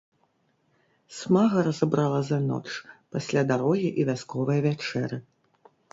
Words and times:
Смага 1.17 1.57
разабрала 1.67 2.21
за 2.29 2.39
ноч, 2.47 2.67
пасля 3.17 3.41
дарогі 3.53 3.89
і 3.99 4.07
вясковае 4.09 4.57
вячэры. 4.69 5.21